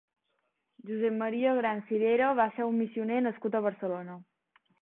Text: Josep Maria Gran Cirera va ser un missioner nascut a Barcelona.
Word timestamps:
Josep 0.89 1.15
Maria 1.19 1.51
Gran 1.59 1.83
Cirera 1.91 2.31
va 2.41 2.49
ser 2.57 2.67
un 2.73 2.81
missioner 2.81 3.23
nascut 3.29 3.59
a 3.61 3.65
Barcelona. 3.71 4.21